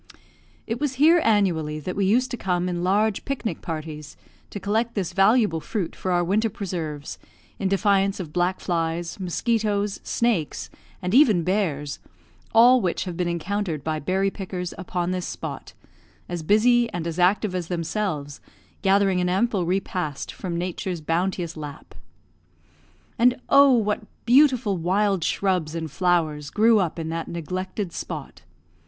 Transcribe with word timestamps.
It 0.65 0.79
was 0.81 0.95
here 0.95 1.21
annually 1.23 1.79
that 1.79 1.95
we 1.95 2.05
used 2.07 2.31
to 2.31 2.35
come 2.35 2.67
in 2.67 2.83
large 2.83 3.23
picnic 3.23 3.61
parties, 3.61 4.17
to 4.49 4.59
collect 4.59 4.95
this 4.95 5.13
valuable 5.13 5.61
fruit 5.61 5.95
for 5.95 6.09
our 6.11 6.23
winter 6.23 6.49
preserves, 6.49 7.19
in 7.59 7.67
defiance 7.67 8.19
of 8.19 8.33
black 8.33 8.59
flies, 8.61 9.19
mosquitoes, 9.19 9.99
snakes, 10.03 10.71
and 11.03 11.13
even 11.13 11.43
bears, 11.43 11.99
all 12.51 12.81
which 12.81 13.03
have 13.03 13.15
been 13.15 13.27
encountered 13.27 13.83
by 13.83 13.99
berry 13.99 14.31
pickers 14.31 14.73
upon 14.75 15.11
this 15.11 15.27
spot, 15.27 15.73
as 16.27 16.41
busy 16.41 16.91
and 16.91 17.05
as 17.05 17.19
active 17.19 17.53
as 17.53 17.67
themselves, 17.67 18.41
gathering 18.81 19.21
an 19.21 19.29
ample 19.29 19.67
repast 19.67 20.31
from 20.31 20.57
Nature's 20.57 20.99
bounteous 20.99 21.55
lap. 21.55 21.93
And, 23.19 23.39
oh! 23.49 23.73
what 23.73 24.01
beautiful 24.25 24.77
wild 24.77 25.23
shrubs 25.23 25.75
and 25.75 25.91
flowers 25.91 26.49
grew 26.49 26.79
up 26.79 26.97
in 26.97 27.09
that 27.09 27.27
neglected 27.27 27.93
spot! 27.93 28.41